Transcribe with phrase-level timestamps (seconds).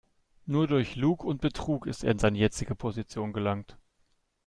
[0.47, 3.77] Nur durch Lug und Betrug ist er in seine jetzige Position gelangt.